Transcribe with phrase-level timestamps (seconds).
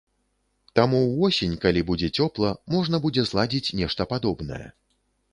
[0.77, 4.63] Таму ўвосень, калі будзе цёпла, можна будзе зладзіць нешта падобнае.